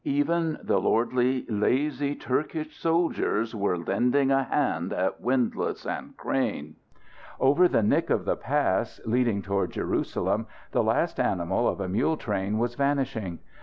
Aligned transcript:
Even 0.03 0.57
the 0.63 0.79
lordly 0.81 1.45
lazy 1.47 2.15
Turkish 2.15 2.75
soldiers 2.75 3.53
were 3.55 3.77
lending 3.77 4.31
a 4.31 4.41
hand 4.45 4.91
at 4.91 5.21
windlass 5.21 5.85
and 5.85 6.17
crane. 6.17 6.75
Over 7.39 7.67
the 7.67 7.83
nick 7.83 8.09
of 8.09 8.25
the 8.25 8.35
pass, 8.35 8.99
leading 9.05 9.43
toward 9.43 9.73
Jerusalem, 9.73 10.47
the 10.71 10.81
last 10.81 11.19
animal 11.19 11.67
of 11.67 11.79
a 11.79 11.87
mule 11.87 12.17
train 12.17 12.57
was 12.57 12.73
vanishing. 12.73 13.37